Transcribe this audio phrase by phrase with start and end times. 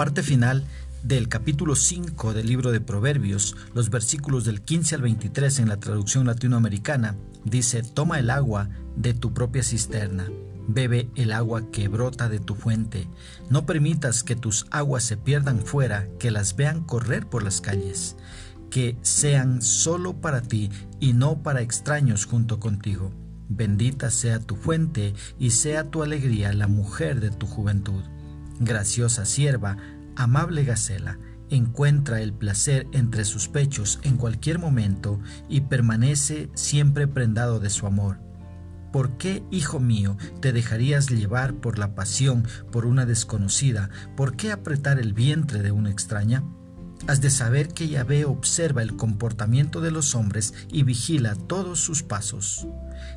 [0.00, 0.64] parte final
[1.02, 5.76] del capítulo 5 del libro de Proverbios, los versículos del 15 al 23 en la
[5.76, 10.30] traducción latinoamericana, dice, toma el agua de tu propia cisterna,
[10.66, 13.08] bebe el agua que brota de tu fuente,
[13.50, 18.16] no permitas que tus aguas se pierdan fuera, que las vean correr por las calles,
[18.70, 23.12] que sean solo para ti y no para extraños junto contigo.
[23.50, 28.02] Bendita sea tu fuente y sea tu alegría la mujer de tu juventud.
[28.62, 29.78] Graciosa sierva,
[30.20, 37.58] amable Gacela, encuentra el placer entre sus pechos en cualquier momento y permanece siempre prendado
[37.58, 38.20] de su amor.
[38.92, 43.88] ¿Por qué, hijo mío, te dejarías llevar por la pasión por una desconocida?
[44.16, 46.44] ¿Por qué apretar el vientre de una extraña?
[47.06, 52.02] Has de saber que Yahvé observa el comportamiento de los hombres y vigila todos sus
[52.02, 52.66] pasos.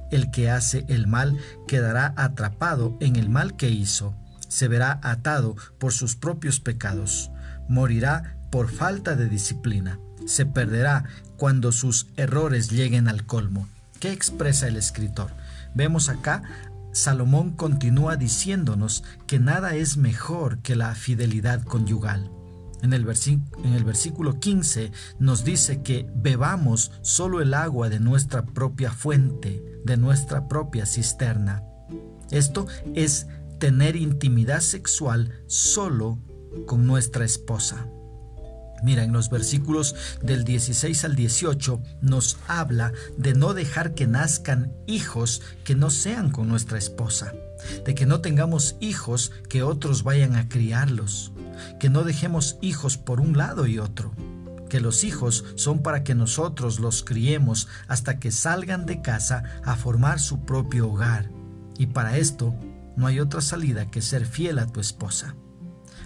[0.09, 4.15] El que hace el mal quedará atrapado en el mal que hizo
[4.53, 7.31] se verá atado por sus propios pecados,
[7.67, 11.05] morirá por falta de disciplina, se perderá
[11.37, 13.67] cuando sus errores lleguen al colmo.
[13.99, 15.31] ¿Qué expresa el escritor?
[15.73, 16.43] Vemos acá,
[16.91, 22.29] Salomón continúa diciéndonos que nada es mejor que la fidelidad conyugal.
[22.83, 23.07] En el,
[23.63, 29.63] en el, versículo 15 nos dice que bebamos solo el agua de nuestra propia fuente,
[29.83, 31.63] de nuestra propia cisterna.
[32.29, 33.25] Esto es
[33.63, 36.19] tener intimidad sexual solo
[36.67, 37.87] con nuestra esposa.
[38.83, 44.73] Mira, en los versículos del 16 al 18 nos habla de no dejar que nazcan
[44.85, 47.35] hijos que no sean con nuestra esposa,
[47.85, 51.31] de que no tengamos hijos que otros vayan a criarlos,
[51.79, 54.11] que no dejemos hijos por un lado y otro,
[54.67, 59.77] que los hijos son para que nosotros los criemos hasta que salgan de casa a
[59.77, 61.29] formar su propio hogar.
[61.77, 62.53] Y para esto
[62.95, 65.35] no hay otra salida que ser fiel a tu esposa.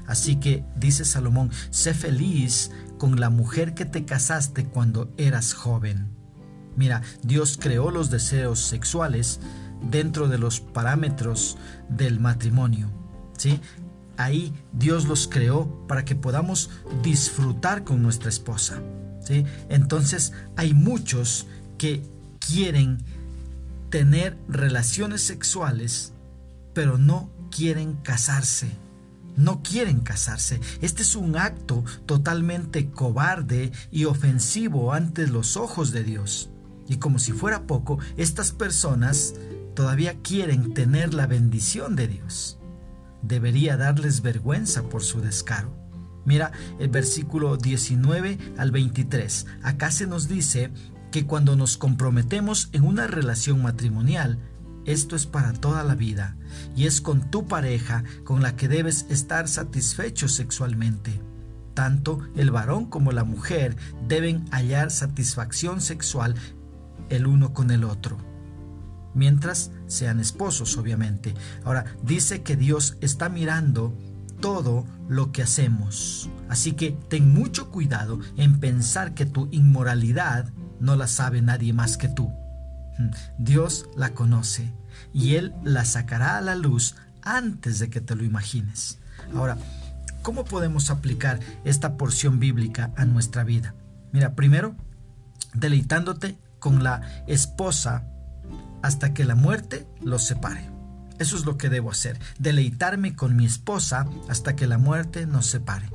[0.05, 6.07] Así que, dice Salomón, sé feliz con la mujer que te casaste cuando eras joven.
[6.77, 9.39] Mira, Dios creó los deseos sexuales
[9.81, 11.57] dentro de los parámetros
[11.89, 12.89] del matrimonio.
[13.37, 13.59] ¿sí?
[14.15, 16.69] Ahí Dios los creó para que podamos
[17.03, 18.81] disfrutar con nuestra esposa.
[19.21, 19.43] ¿sí?
[19.69, 21.47] Entonces hay muchos
[21.77, 22.03] que
[22.39, 23.03] quieren
[23.89, 26.13] tener relaciones sexuales
[26.77, 28.69] pero no quieren casarse.
[29.35, 30.61] No quieren casarse.
[30.79, 36.51] Este es un acto totalmente cobarde y ofensivo ante los ojos de Dios.
[36.87, 39.33] Y como si fuera poco, estas personas
[39.73, 42.59] todavía quieren tener la bendición de Dios.
[43.23, 45.75] Debería darles vergüenza por su descaro.
[46.25, 49.47] Mira el versículo 19 al 23.
[49.63, 50.69] Acá se nos dice
[51.11, 54.37] que cuando nos comprometemos en una relación matrimonial,
[54.87, 56.37] esto es para toda la vida
[56.75, 61.21] y es con tu pareja con la que debes estar satisfecho sexualmente.
[61.73, 63.75] Tanto el varón como la mujer
[64.07, 66.33] deben hallar satisfacción sexual
[67.09, 68.17] el uno con el otro.
[69.13, 71.33] Mientras sean esposos, obviamente.
[71.65, 73.93] Ahora, dice que Dios está mirando
[74.39, 76.29] todo lo que hacemos.
[76.49, 81.97] Así que ten mucho cuidado en pensar que tu inmoralidad no la sabe nadie más
[81.97, 82.31] que tú.
[83.37, 84.73] Dios la conoce
[85.13, 88.99] y Él la sacará a la luz antes de que te lo imagines.
[89.35, 89.57] Ahora,
[90.21, 93.75] ¿cómo podemos aplicar esta porción bíblica a nuestra vida?
[94.11, 94.75] Mira, primero,
[95.53, 98.03] deleitándote con la esposa
[98.81, 100.69] hasta que la muerte los separe.
[101.19, 105.47] Eso es lo que debo hacer, deleitarme con mi esposa hasta que la muerte nos
[105.47, 105.89] separe.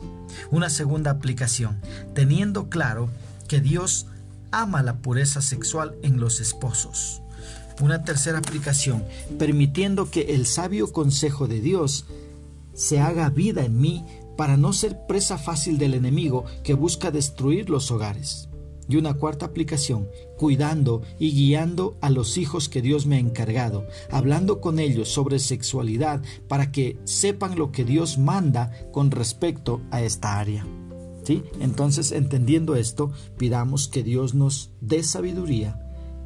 [0.51, 1.81] Una segunda aplicación,
[2.15, 3.09] teniendo claro
[3.47, 4.07] que Dios
[4.53, 7.23] ama la pureza sexual en los esposos.
[7.81, 9.05] Una tercera aplicación,
[9.39, 12.07] permitiendo que el sabio consejo de Dios
[12.75, 14.05] se haga vida en mí
[14.37, 18.49] para no ser presa fácil del enemigo que busca destruir los hogares.
[18.89, 23.87] Y una cuarta aplicación, cuidando y guiando a los hijos que Dios me ha encargado,
[24.11, 30.03] hablando con ellos sobre sexualidad para que sepan lo que Dios manda con respecto a
[30.03, 30.67] esta área.
[31.61, 35.79] Entonces, entendiendo esto, pidamos que Dios nos dé sabiduría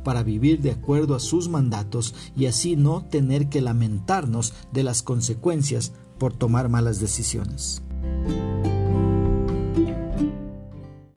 [0.05, 5.03] para vivir de acuerdo a sus mandatos y así no tener que lamentarnos de las
[5.03, 7.83] consecuencias por tomar malas decisiones.